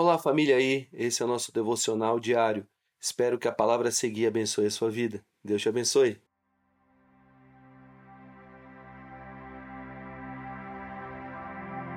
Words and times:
Olá, 0.00 0.16
família 0.16 0.54
aí. 0.54 0.86
Esse 0.92 1.22
é 1.22 1.24
o 1.24 1.28
nosso 1.28 1.52
devocional 1.52 2.20
diário. 2.20 2.64
Espero 3.00 3.36
que 3.36 3.48
a 3.48 3.52
palavra 3.52 3.90
seguir 3.90 4.28
abençoe 4.28 4.66
a 4.66 4.70
sua 4.70 4.88
vida. 4.88 5.24
Deus 5.42 5.60
te 5.60 5.68
abençoe. 5.68 6.22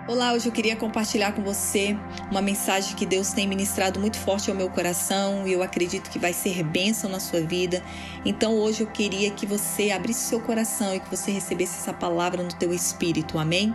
Olá, 0.07 0.33
hoje 0.33 0.49
eu 0.49 0.51
queria 0.51 0.75
compartilhar 0.75 1.33
com 1.33 1.43
você 1.43 1.95
uma 2.31 2.41
mensagem 2.41 2.95
que 2.95 3.05
Deus 3.05 3.33
tem 3.33 3.47
ministrado 3.47 3.99
muito 3.99 4.17
forte 4.17 4.49
ao 4.49 4.57
meu 4.57 4.71
coração 4.71 5.47
e 5.47 5.53
eu 5.53 5.61
acredito 5.61 6.09
que 6.09 6.17
vai 6.17 6.33
ser 6.33 6.63
bênção 6.63 7.07
na 7.07 7.19
sua 7.19 7.41
vida. 7.41 7.83
Então 8.25 8.55
hoje 8.57 8.81
eu 8.81 8.87
queria 8.87 9.29
que 9.29 9.45
você 9.45 9.91
abrisse 9.91 10.21
seu 10.21 10.41
coração 10.41 10.95
e 10.95 10.99
que 10.99 11.07
você 11.07 11.29
recebesse 11.29 11.77
essa 11.77 11.93
palavra 11.93 12.41
no 12.41 12.49
teu 12.49 12.73
espírito. 12.73 13.37
Amém? 13.37 13.71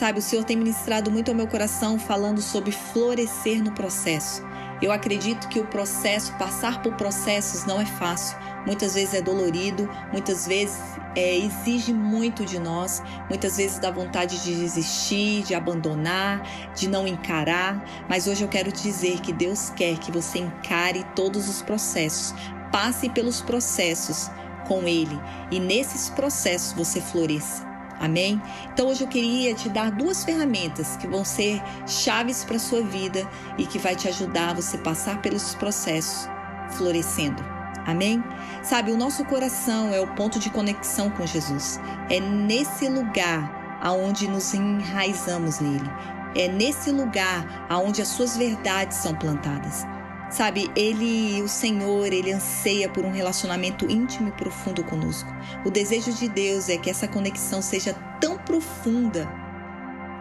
Sabe, 0.00 0.18
o 0.18 0.22
Senhor 0.22 0.46
tem 0.46 0.56
ministrado 0.56 1.10
muito 1.10 1.30
ao 1.30 1.34
meu 1.34 1.46
coração 1.46 1.98
falando 1.98 2.40
sobre 2.40 2.72
florescer 2.72 3.62
no 3.62 3.70
processo. 3.72 4.42
Eu 4.80 4.92
acredito 4.92 5.46
que 5.46 5.60
o 5.60 5.66
processo, 5.66 6.32
passar 6.38 6.80
por 6.80 6.94
processos 6.94 7.66
não 7.66 7.78
é 7.78 7.84
fácil. 7.84 8.38
Muitas 8.64 8.94
vezes 8.94 9.12
é 9.12 9.20
dolorido, 9.20 9.86
muitas 10.10 10.46
vezes 10.46 10.80
é, 11.14 11.36
exige 11.36 11.92
muito 11.92 12.46
de 12.46 12.58
nós, 12.58 13.02
muitas 13.28 13.58
vezes 13.58 13.78
dá 13.78 13.90
vontade 13.90 14.42
de 14.42 14.54
desistir, 14.54 15.42
de 15.42 15.54
abandonar, 15.54 16.48
de 16.74 16.88
não 16.88 17.06
encarar. 17.06 17.84
Mas 18.08 18.26
hoje 18.26 18.40
eu 18.42 18.48
quero 18.48 18.72
dizer 18.72 19.20
que 19.20 19.34
Deus 19.34 19.68
quer 19.68 19.98
que 19.98 20.10
você 20.10 20.38
encare 20.38 21.04
todos 21.14 21.46
os 21.46 21.60
processos, 21.60 22.34
passe 22.72 23.10
pelos 23.10 23.42
processos 23.42 24.30
com 24.66 24.88
Ele 24.88 25.20
e 25.50 25.60
nesses 25.60 26.08
processos 26.08 26.72
você 26.72 27.02
floresça. 27.02 27.69
Amém? 28.00 28.40
Então 28.72 28.88
hoje 28.88 29.04
eu 29.04 29.08
queria 29.08 29.54
te 29.54 29.68
dar 29.68 29.90
duas 29.90 30.24
ferramentas 30.24 30.96
que 30.96 31.06
vão 31.06 31.22
ser 31.22 31.62
chaves 31.86 32.42
para 32.42 32.56
a 32.56 32.60
sua 32.60 32.82
vida 32.82 33.28
e 33.58 33.66
que 33.66 33.78
vai 33.78 33.94
te 33.94 34.08
ajudar 34.08 34.50
a 34.50 34.54
você 34.54 34.78
passar 34.78 35.20
pelos 35.20 35.54
processos 35.54 36.26
florescendo. 36.70 37.44
Amém? 37.86 38.24
Sabe, 38.62 38.90
o 38.90 38.96
nosso 38.96 39.24
coração 39.26 39.92
é 39.92 40.00
o 40.00 40.06
ponto 40.14 40.38
de 40.38 40.48
conexão 40.48 41.10
com 41.10 41.26
Jesus. 41.26 41.78
É 42.08 42.18
nesse 42.20 42.88
lugar 42.88 43.78
aonde 43.82 44.28
nos 44.28 44.54
enraizamos 44.54 45.60
nele. 45.60 45.90
É 46.34 46.48
nesse 46.48 46.90
lugar 46.90 47.66
aonde 47.68 48.00
as 48.00 48.08
suas 48.08 48.36
verdades 48.36 48.98
são 48.98 49.14
plantadas. 49.14 49.84
Sabe, 50.30 50.70
ele, 50.76 51.42
o 51.42 51.48
Senhor, 51.48 52.12
ele 52.12 52.32
anseia 52.32 52.88
por 52.88 53.04
um 53.04 53.10
relacionamento 53.10 53.90
íntimo 53.90 54.28
e 54.28 54.32
profundo 54.32 54.84
conosco. 54.84 55.28
O 55.64 55.70
desejo 55.70 56.12
de 56.12 56.28
Deus 56.28 56.68
é 56.68 56.76
que 56.76 56.88
essa 56.88 57.08
conexão 57.08 57.60
seja 57.60 57.92
tão 58.20 58.38
profunda 58.38 59.28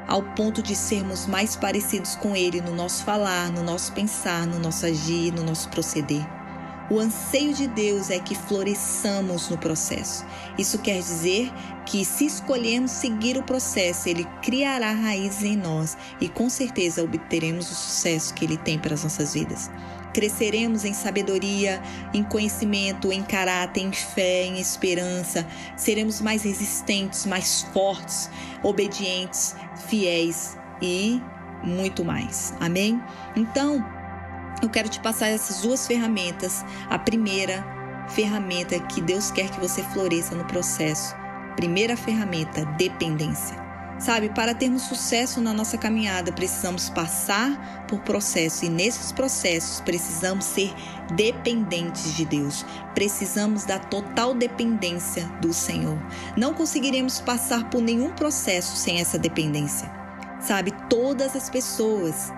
ao 0.08 0.24
ponto 0.24 0.64
de 0.64 0.76
sermos 0.76 1.28
mais 1.28 1.56
parecidos 1.56 2.16
com 2.16 2.36
ele 2.36 2.60
no 2.60 2.74
nosso 2.74 3.04
falar, 3.04 3.52
no 3.52 3.62
nosso 3.62 3.94
pensar, 3.94 4.48
no 4.48 4.58
nosso 4.58 4.88
agir, 4.88 5.32
no 5.32 5.44
nosso 5.44 5.70
proceder. 5.70 6.28
O 6.90 6.98
anseio 6.98 7.54
de 7.54 7.68
Deus 7.68 8.10
é 8.10 8.18
que 8.18 8.34
floresçamos 8.34 9.48
no 9.48 9.60
processo. 9.60 10.26
Isso 10.58 10.80
quer 10.80 10.98
dizer 10.98 11.54
que, 11.86 12.04
se 12.04 12.26
escolhermos 12.26 12.90
seguir 12.90 13.38
o 13.38 13.44
processo, 13.44 14.10
Ele 14.10 14.26
criará 14.42 14.92
raízes 14.92 15.44
em 15.44 15.56
nós 15.56 15.96
e 16.20 16.28
com 16.28 16.50
certeza 16.50 17.04
obteremos 17.04 17.70
o 17.70 17.76
sucesso 17.76 18.34
que 18.34 18.44
Ele 18.44 18.58
tem 18.58 18.80
para 18.80 18.96
as 18.96 19.04
nossas 19.04 19.36
vidas. 19.36 19.70
Cresceremos 20.14 20.86
em 20.86 20.94
sabedoria, 20.94 21.82
em 22.14 22.24
conhecimento, 22.24 23.12
em 23.12 23.24
caráter, 23.24 23.82
em 23.82 23.92
fé, 23.92 24.44
em 24.44 24.60
esperança. 24.60 25.46
Seremos 25.76 26.22
mais 26.22 26.44
resistentes, 26.44 27.26
mais 27.26 27.62
fortes, 27.74 28.30
obedientes, 28.64 29.56
fiéis 29.88 30.58
e 30.82 31.22
muito 31.64 32.04
mais. 32.04 32.54
Amém? 32.60 33.02
Então, 33.36 33.86
eu 34.62 34.70
quero 34.70 34.90
te 34.90 35.00
passar 35.00 35.28
essas 35.28 35.62
duas 35.62 35.88
ferramentas. 35.88 36.66
A 36.90 36.98
primeira 36.98 37.64
ferramenta 38.10 38.80
que 38.80 39.02
Deus 39.02 39.32
quer 39.32 39.50
que 39.50 39.60
você 39.60 39.84
floresça 39.84 40.36
no 40.36 40.46
processo. 40.46 41.16
Primeira 41.56 41.96
ferramenta, 41.96 42.66
dependência. 42.78 43.69
Sabe, 44.00 44.30
para 44.30 44.56
termos 44.56 44.84
sucesso 44.84 45.42
na 45.42 45.54
nossa 45.54 45.78
caminhada, 45.78 46.32
precisamos 46.32 46.90
passar 46.90 47.86
por 47.86 48.00
processos 48.00 48.64
e 48.64 48.70
nesses 48.70 49.12
processos 49.12 49.82
precisamos 49.82 50.46
ser 50.46 50.74
dependentes 51.16 52.16
de 52.16 52.24
Deus. 52.24 52.66
Precisamos 52.96 53.66
da 53.66 53.78
total 53.78 54.34
dependência 54.34 55.26
do 55.42 55.54
Senhor. 55.54 55.98
Não 56.38 56.54
conseguiremos 56.54 57.20
passar 57.20 57.70
por 57.70 57.82
nenhum 57.82 58.14
processo 58.14 58.78
sem 58.78 59.02
essa 59.02 59.20
dependência. 59.20 59.92
Sabe, 60.40 60.72
todas 60.90 61.36
as 61.36 61.50
pessoas 61.50 62.32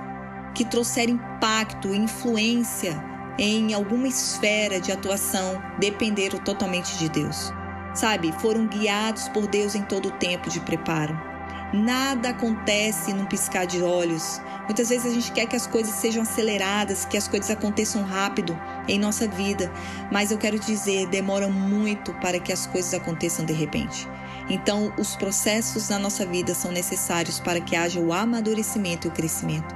que 0.55 0.65
trouxeram 0.65 1.13
impacto, 1.13 1.93
influência 1.93 2.99
em 3.37 3.75
alguma 3.75 4.07
esfera 4.07 4.81
de 4.81 4.91
atuação 4.91 5.61
dependeram 5.79 6.39
totalmente 6.39 6.97
de 6.97 7.07
Deus. 7.07 7.53
Sabe, 7.93 8.31
foram 8.39 8.65
guiados 8.65 9.29
por 9.29 9.45
Deus 9.45 9.75
em 9.75 9.83
todo 9.83 10.07
o 10.07 10.11
tempo 10.13 10.49
de 10.49 10.59
preparo. 10.61 11.30
Nada 11.73 12.31
acontece 12.31 13.13
num 13.13 13.25
piscar 13.25 13.65
de 13.65 13.81
olhos. 13.81 14.41
Muitas 14.65 14.89
vezes 14.89 15.09
a 15.09 15.13
gente 15.13 15.31
quer 15.31 15.45
que 15.45 15.55
as 15.55 15.65
coisas 15.65 15.95
sejam 15.95 16.23
aceleradas, 16.23 17.05
que 17.05 17.15
as 17.15 17.29
coisas 17.29 17.49
aconteçam 17.49 18.03
rápido 18.03 18.59
em 18.89 18.99
nossa 18.99 19.25
vida, 19.25 19.71
mas 20.11 20.31
eu 20.31 20.37
quero 20.37 20.59
dizer, 20.59 21.07
demora 21.07 21.47
muito 21.47 22.13
para 22.15 22.39
que 22.39 22.51
as 22.51 22.67
coisas 22.67 22.93
aconteçam 22.93 23.45
de 23.45 23.53
repente. 23.53 24.05
Então, 24.49 24.93
os 24.97 25.15
processos 25.15 25.87
na 25.87 25.97
nossa 25.97 26.25
vida 26.25 26.53
são 26.53 26.71
necessários 26.71 27.39
para 27.39 27.61
que 27.61 27.73
haja 27.73 28.01
o 28.01 28.11
amadurecimento 28.11 29.07
e 29.07 29.09
o 29.09 29.13
crescimento. 29.13 29.73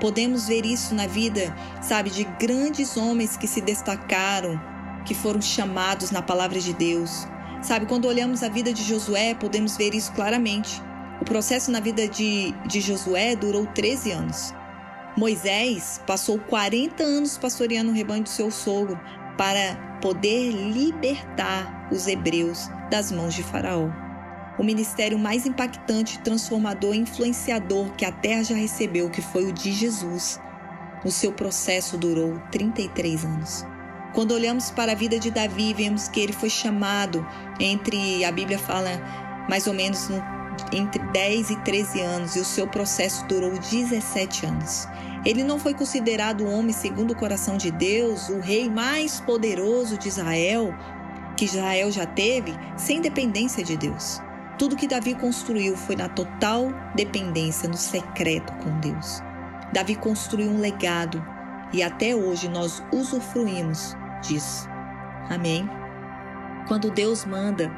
Podemos 0.00 0.48
ver 0.48 0.64
isso 0.64 0.94
na 0.94 1.06
vida, 1.06 1.54
sabe, 1.82 2.08
de 2.08 2.24
grandes 2.24 2.96
homens 2.96 3.36
que 3.36 3.46
se 3.46 3.60
destacaram, 3.60 4.58
que 5.04 5.14
foram 5.14 5.42
chamados 5.42 6.10
na 6.10 6.22
palavra 6.22 6.58
de 6.58 6.72
Deus. 6.72 7.26
Sabe, 7.60 7.84
quando 7.84 8.06
olhamos 8.06 8.42
a 8.42 8.48
vida 8.48 8.72
de 8.72 8.82
Josué, 8.82 9.34
podemos 9.34 9.76
ver 9.76 9.92
isso 9.94 10.12
claramente. 10.12 10.87
O 11.20 11.24
processo 11.24 11.70
na 11.70 11.80
vida 11.80 12.06
de, 12.06 12.52
de 12.66 12.80
Josué 12.80 13.34
durou 13.34 13.66
13 13.66 14.12
anos. 14.12 14.54
Moisés 15.16 16.00
passou 16.06 16.38
40 16.38 17.02
anos 17.02 17.36
pastoreando 17.36 17.90
o 17.90 17.94
rebanho 17.94 18.22
do 18.22 18.28
seu 18.28 18.50
sogro 18.50 18.98
para 19.36 19.98
poder 20.00 20.52
libertar 20.52 21.88
os 21.90 22.06
hebreus 22.06 22.68
das 22.88 23.10
mãos 23.10 23.34
de 23.34 23.42
Faraó. 23.42 23.90
O 24.58 24.64
ministério 24.64 25.18
mais 25.18 25.44
impactante, 25.44 26.20
transformador 26.20 26.94
e 26.94 26.98
influenciador 26.98 27.90
que 27.94 28.04
a 28.04 28.12
terra 28.12 28.44
já 28.44 28.54
recebeu, 28.54 29.10
que 29.10 29.22
foi 29.22 29.46
o 29.46 29.52
de 29.52 29.72
Jesus. 29.72 30.40
O 31.04 31.10
seu 31.10 31.32
processo 31.32 31.96
durou 31.96 32.40
33 32.52 33.24
anos. 33.24 33.66
Quando 34.14 34.32
olhamos 34.32 34.70
para 34.70 34.92
a 34.92 34.96
vida 34.96 35.18
de 35.18 35.30
Davi, 35.30 35.74
vemos 35.74 36.08
que 36.08 36.20
ele 36.20 36.32
foi 36.32 36.50
chamado 36.50 37.26
entre, 37.60 38.24
a 38.24 38.32
Bíblia 38.32 38.58
fala 38.58 38.90
mais 39.48 39.66
ou 39.66 39.74
menos 39.74 40.08
no 40.08 40.37
entre 40.72 41.02
10 41.12 41.50
e 41.50 41.56
13 41.56 42.00
anos 42.00 42.36
e 42.36 42.40
o 42.40 42.44
seu 42.44 42.66
processo 42.66 43.24
durou 43.26 43.52
17 43.58 44.46
anos. 44.46 44.86
Ele 45.24 45.42
não 45.42 45.58
foi 45.58 45.74
considerado 45.74 46.42
o 46.42 46.50
homem 46.50 46.72
segundo 46.72 47.12
o 47.12 47.16
coração 47.16 47.56
de 47.56 47.70
Deus, 47.70 48.28
o 48.28 48.40
rei 48.40 48.70
mais 48.70 49.20
poderoso 49.20 49.98
de 49.98 50.08
Israel, 50.08 50.74
que 51.36 51.44
Israel 51.44 51.90
já 51.90 52.06
teve, 52.06 52.54
sem 52.76 53.00
dependência 53.00 53.64
de 53.64 53.76
Deus. 53.76 54.20
Tudo 54.58 54.76
que 54.76 54.88
Davi 54.88 55.14
construiu 55.14 55.76
foi 55.76 55.96
na 55.96 56.08
total 56.08 56.72
dependência, 56.94 57.68
no 57.68 57.76
secreto 57.76 58.52
com 58.54 58.80
Deus. 58.80 59.22
Davi 59.72 59.94
construiu 59.94 60.50
um 60.50 60.60
legado 60.60 61.24
e 61.72 61.82
até 61.82 62.14
hoje 62.14 62.48
nós 62.48 62.82
usufruímos 62.92 63.96
disso. 64.22 64.68
Amém? 65.28 65.68
Quando 66.66 66.90
Deus 66.90 67.24
manda 67.24 67.70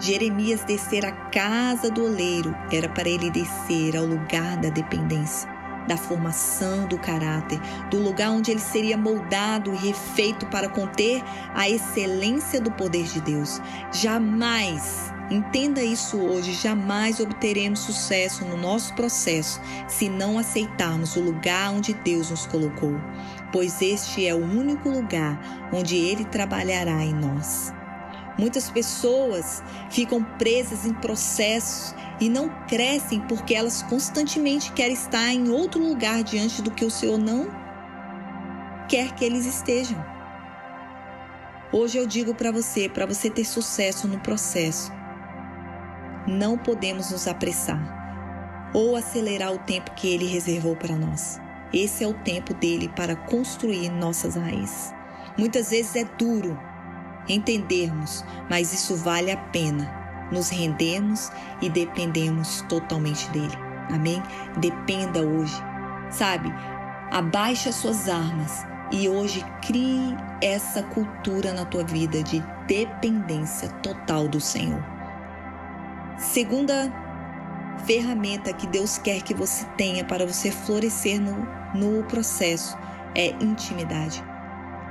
Jeremias 0.00 0.64
descer 0.64 1.06
à 1.06 1.12
casa 1.12 1.90
do 1.90 2.04
oleiro 2.04 2.54
era 2.72 2.88
para 2.88 3.08
ele 3.08 3.30
descer 3.30 3.96
ao 3.96 4.04
lugar 4.04 4.56
da 4.56 4.68
dependência, 4.68 5.48
da 5.86 5.96
formação 5.96 6.86
do 6.88 6.98
caráter, 6.98 7.60
do 7.90 7.98
lugar 7.98 8.30
onde 8.30 8.50
ele 8.50 8.60
seria 8.60 8.98
moldado 8.98 9.72
e 9.72 9.76
refeito 9.76 10.46
para 10.46 10.68
conter 10.68 11.22
a 11.54 11.68
excelência 11.68 12.60
do 12.60 12.72
poder 12.72 13.04
de 13.04 13.20
Deus. 13.20 13.60
Jamais, 13.92 15.12
entenda 15.30 15.80
isso 15.80 16.18
hoje, 16.18 16.52
jamais 16.54 17.20
obteremos 17.20 17.78
sucesso 17.78 18.44
no 18.44 18.56
nosso 18.56 18.94
processo 18.94 19.60
se 19.86 20.08
não 20.08 20.38
aceitarmos 20.38 21.14
o 21.14 21.20
lugar 21.20 21.70
onde 21.70 21.94
Deus 21.94 22.30
nos 22.30 22.46
colocou, 22.46 22.96
pois 23.52 23.80
este 23.80 24.26
é 24.26 24.34
o 24.34 24.44
único 24.44 24.88
lugar 24.88 25.70
onde 25.72 25.96
ele 25.96 26.24
trabalhará 26.24 27.00
em 27.04 27.14
nós. 27.14 27.72
Muitas 28.38 28.68
pessoas 28.68 29.62
ficam 29.90 30.22
presas 30.22 30.84
em 30.84 30.92
processos 30.94 31.94
e 32.20 32.28
não 32.28 32.48
crescem 32.66 33.20
porque 33.20 33.54
elas 33.54 33.82
constantemente 33.82 34.72
querem 34.72 34.94
estar 34.94 35.32
em 35.32 35.48
outro 35.50 35.80
lugar 35.80 36.22
diante 36.24 36.60
do 36.60 36.70
que 36.70 36.84
o 36.84 36.90
Senhor 36.90 37.18
não 37.18 37.48
quer 38.88 39.14
que 39.14 39.24
eles 39.24 39.46
estejam. 39.46 40.04
Hoje 41.72 41.98
eu 41.98 42.06
digo 42.06 42.34
para 42.34 42.52
você, 42.52 42.88
para 42.88 43.06
você 43.06 43.30
ter 43.30 43.44
sucesso 43.44 44.06
no 44.06 44.20
processo, 44.20 44.92
não 46.26 46.56
podemos 46.58 47.10
nos 47.10 47.26
apressar 47.26 48.70
ou 48.72 48.96
acelerar 48.96 49.52
o 49.52 49.58
tempo 49.58 49.92
que 49.94 50.12
ele 50.12 50.26
reservou 50.26 50.76
para 50.76 50.96
nós. 50.96 51.40
Esse 51.72 52.04
é 52.04 52.06
o 52.08 52.14
tempo 52.14 52.54
dele 52.54 52.88
para 52.94 53.16
construir 53.16 53.90
nossas 53.90 54.36
raízes. 54.36 54.92
Muitas 55.36 55.70
vezes 55.70 55.96
é 55.96 56.04
duro 56.04 56.58
entendermos, 57.28 58.24
mas 58.48 58.72
isso 58.72 58.96
vale 58.96 59.30
a 59.30 59.36
pena. 59.36 60.02
Nos 60.32 60.48
rendemos 60.48 61.30
e 61.60 61.68
dependemos 61.68 62.62
totalmente 62.68 63.28
dele. 63.30 63.56
Amém? 63.90 64.22
Dependa 64.58 65.20
hoje. 65.20 65.54
Sabe? 66.10 66.52
Abaixe 67.10 67.68
as 67.68 67.74
suas 67.76 68.08
armas 68.08 68.66
e 68.90 69.08
hoje 69.08 69.44
crie 69.62 70.16
essa 70.40 70.82
cultura 70.82 71.52
na 71.52 71.64
tua 71.64 71.84
vida 71.84 72.22
de 72.22 72.42
dependência 72.66 73.68
total 73.82 74.28
do 74.28 74.40
Senhor. 74.40 74.82
Segunda 76.18 76.92
ferramenta 77.84 78.52
que 78.52 78.66
Deus 78.66 78.98
quer 78.98 79.22
que 79.22 79.34
você 79.34 79.64
tenha 79.76 80.04
para 80.04 80.26
você 80.26 80.50
florescer 80.50 81.20
no, 81.20 81.46
no 81.74 82.04
processo 82.04 82.76
é 83.14 83.28
intimidade. 83.42 84.24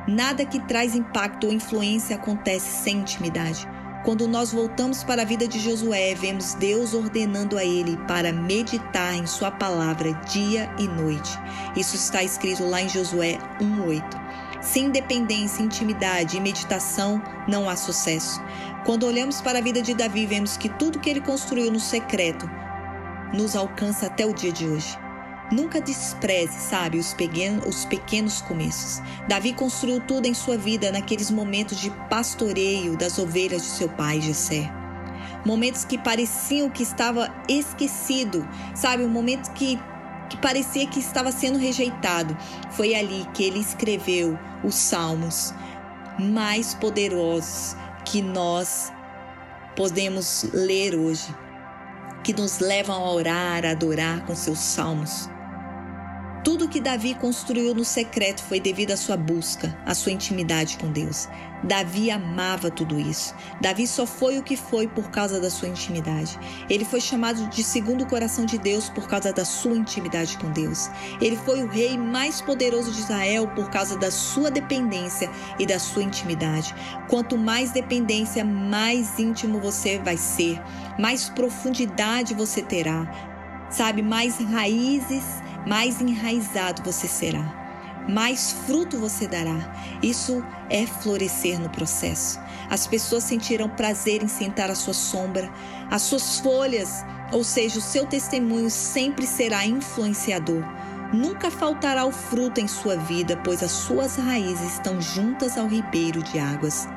Nada 0.07 0.45
que 0.45 0.59
traz 0.59 0.95
impacto 0.95 1.47
ou 1.47 1.53
influência 1.53 2.15
acontece 2.15 2.83
sem 2.83 2.97
intimidade. 2.97 3.67
Quando 4.03 4.27
nós 4.27 4.51
voltamos 4.51 5.01
para 5.01 5.21
a 5.21 5.25
vida 5.25 5.47
de 5.47 5.59
Josué, 5.59 6.13
vemos 6.13 6.55
Deus 6.55 6.93
ordenando 6.93 7.57
a 7.57 7.63
ele 7.63 7.95
para 8.05 8.33
meditar 8.33 9.15
em 9.15 9.25
Sua 9.25 9.49
palavra 9.49 10.11
dia 10.25 10.69
e 10.77 10.89
noite. 10.89 11.31
Isso 11.77 11.95
está 11.95 12.21
escrito 12.21 12.65
lá 12.65 12.81
em 12.81 12.89
Josué 12.89 13.39
1,8. 13.61 14.03
Sem 14.61 14.85
independência, 14.87 15.63
intimidade 15.63 16.35
e 16.35 16.41
meditação, 16.41 17.21
não 17.47 17.69
há 17.69 17.77
sucesso. 17.77 18.41
Quando 18.85 19.05
olhamos 19.05 19.39
para 19.39 19.59
a 19.59 19.61
vida 19.61 19.81
de 19.81 19.93
Davi, 19.93 20.25
vemos 20.25 20.57
que 20.57 20.67
tudo 20.67 20.99
que 20.99 21.09
ele 21.09 21.21
construiu 21.21 21.71
no 21.71 21.79
secreto 21.79 22.49
nos 23.33 23.55
alcança 23.55 24.07
até 24.07 24.25
o 24.25 24.33
dia 24.33 24.51
de 24.51 24.67
hoje. 24.67 25.02
Nunca 25.51 25.81
despreze, 25.81 26.59
sabe, 26.59 26.97
os 26.97 27.13
pequenos, 27.13 27.65
os 27.65 27.85
pequenos 27.85 28.41
começos. 28.41 29.01
Davi 29.27 29.53
construiu 29.53 29.99
tudo 30.01 30.25
em 30.25 30.33
sua 30.33 30.57
vida 30.57 30.91
naqueles 30.91 31.29
momentos 31.29 31.79
de 31.79 31.89
pastoreio 32.09 32.97
das 32.97 33.19
ovelhas 33.19 33.61
de 33.61 33.67
seu 33.67 33.89
pai 33.89 34.21
Jessé. 34.21 34.71
Momentos 35.45 35.83
que 35.83 35.97
pareciam 35.97 36.69
que 36.69 36.83
estava 36.83 37.33
esquecido, 37.49 38.47
sabe, 38.73 39.03
um 39.03 39.09
momento 39.09 39.51
que 39.53 39.77
que 40.29 40.37
parecia 40.37 40.87
que 40.87 40.99
estava 40.99 41.31
sendo 41.31 41.59
rejeitado. 41.59 42.35
Foi 42.71 42.95
ali 42.95 43.23
que 43.35 43.43
ele 43.43 43.59
escreveu 43.59 44.37
os 44.63 44.73
salmos 44.73 45.53
mais 46.17 46.73
poderosos 46.73 47.75
que 48.05 48.21
nós 48.21 48.91
podemos 49.75 50.43
ler 50.53 50.95
hoje, 50.95 51.33
que 52.23 52.33
nos 52.33 52.59
levam 52.59 53.03
a 53.03 53.11
orar, 53.11 53.65
a 53.65 53.71
adorar 53.71 54.25
com 54.25 54.33
seus 54.33 54.59
salmos. 54.59 55.29
Tudo 56.43 56.67
que 56.67 56.81
Davi 56.81 57.15
construiu 57.15 57.73
no 57.73 57.85
secreto 57.85 58.43
foi 58.43 58.59
devido 58.59 58.91
à 58.91 58.97
sua 58.97 59.15
busca, 59.15 59.79
à 59.85 59.93
sua 59.93 60.11
intimidade 60.11 60.77
com 60.77 60.91
Deus. 60.91 61.29
Davi 61.63 62.11
amava 62.11 62.69
tudo 62.69 62.99
isso. 62.99 63.33
Davi 63.61 63.87
só 63.87 64.05
foi 64.05 64.37
o 64.37 64.43
que 64.43 64.57
foi 64.57 64.85
por 64.85 65.09
causa 65.09 65.39
da 65.39 65.49
sua 65.49 65.69
intimidade. 65.69 66.37
Ele 66.69 66.83
foi 66.83 66.99
chamado 66.99 67.47
de 67.47 67.63
segundo 67.63 68.05
coração 68.05 68.45
de 68.45 68.57
Deus 68.57 68.89
por 68.89 69.07
causa 69.07 69.31
da 69.31 69.45
sua 69.45 69.77
intimidade 69.77 70.37
com 70.37 70.51
Deus. 70.51 70.89
Ele 71.21 71.37
foi 71.37 71.63
o 71.63 71.69
rei 71.69 71.97
mais 71.97 72.41
poderoso 72.41 72.91
de 72.91 72.99
Israel 72.99 73.47
por 73.55 73.69
causa 73.69 73.97
da 73.97 74.11
sua 74.11 74.51
dependência 74.51 75.31
e 75.57 75.65
da 75.65 75.79
sua 75.79 76.03
intimidade. 76.03 76.75
Quanto 77.07 77.37
mais 77.37 77.71
dependência, 77.71 78.43
mais 78.43 79.17
íntimo 79.17 79.61
você 79.61 79.97
vai 79.97 80.17
ser, 80.17 80.61
mais 80.99 81.29
profundidade 81.29 82.33
você 82.33 82.61
terá. 82.61 83.31
Sabe, 83.69 84.01
mais 84.01 84.37
raízes 84.39 85.41
mais 85.65 86.01
enraizado 86.01 86.81
você 86.83 87.07
será, 87.07 87.63
mais 88.07 88.51
fruto 88.65 88.97
você 88.97 89.27
dará. 89.27 89.73
Isso 90.01 90.43
é 90.69 90.85
florescer 90.85 91.59
no 91.59 91.69
processo. 91.69 92.39
As 92.69 92.87
pessoas 92.87 93.23
sentirão 93.23 93.69
prazer 93.69 94.23
em 94.23 94.27
sentar 94.27 94.69
à 94.69 94.75
sua 94.75 94.93
sombra, 94.93 95.49
as 95.89 96.01
suas 96.01 96.39
folhas, 96.39 97.05
ou 97.31 97.43
seja, 97.43 97.79
o 97.79 97.81
seu 97.81 98.05
testemunho 98.05 98.69
sempre 98.69 99.25
será 99.25 99.65
influenciador. 99.65 100.63
Nunca 101.13 101.51
faltará 101.51 102.05
o 102.05 102.11
fruto 102.11 102.59
em 102.59 102.67
sua 102.67 102.95
vida, 102.95 103.39
pois 103.43 103.61
as 103.61 103.71
suas 103.71 104.15
raízes 104.15 104.73
estão 104.73 104.99
juntas 104.99 105.57
ao 105.57 105.67
ribeiro 105.67 106.23
de 106.23 106.39
águas. 106.39 106.87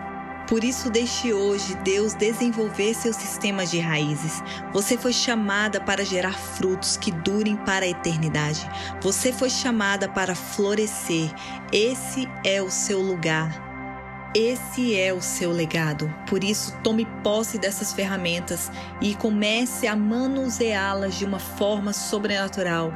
Por 0.47 0.63
isso, 0.63 0.89
deixe 0.89 1.33
hoje 1.33 1.75
Deus 1.77 2.15
desenvolver 2.15 2.95
seus 2.95 3.17
sistemas 3.17 3.71
de 3.71 3.81
raízes. 3.81 4.43
Você 4.73 4.97
foi 4.97 5.13
chamada 5.13 5.81
para 5.81 6.05
gerar 6.05 6.35
frutos 6.35 6.97
que 6.97 7.11
durem 7.11 7.57
para 7.57 7.85
a 7.85 7.89
eternidade. 7.89 8.69
Você 9.01 9.33
foi 9.33 9.51
chamada 9.51 10.09
para 10.09 10.37
florescer. 10.37 11.31
Esse 11.73 12.29
é 12.45 12.63
o 12.63 12.71
seu 12.71 13.01
lugar. 13.01 13.67
Esse 14.35 14.97
é 14.97 15.13
o 15.13 15.21
seu 15.21 15.51
legado. 15.51 16.15
Por 16.29 16.45
isso, 16.45 16.77
tome 16.83 17.07
posse 17.25 17.59
dessas 17.59 17.93
ferramentas 17.93 18.71
e 19.01 19.15
comece 19.15 19.87
a 19.87 19.97
manuseá-las 19.97 21.15
de 21.15 21.25
uma 21.25 21.41
forma 21.41 21.93
sobrenatural. 21.93 22.93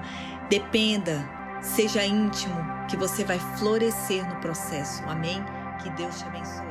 Dependa, 0.50 1.28
seja 1.62 2.04
íntimo, 2.04 2.54
que 2.88 2.96
você 2.96 3.24
vai 3.24 3.40
florescer 3.56 4.28
no 4.28 4.36
processo. 4.36 5.02
Amém? 5.04 5.42
Que 5.82 5.88
Deus 5.90 6.18
te 6.18 6.24
abençoe. 6.24 6.69